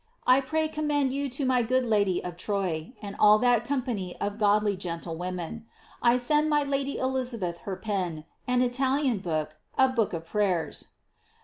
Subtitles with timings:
[0.25, 4.39] I pray commend you to my good Lady of Troye, and all that company of
[4.39, 5.67] godly gentlewomen.
[6.01, 10.87] I send my Lady (Elizabeth) her pen, an Italian book, a book of prayers.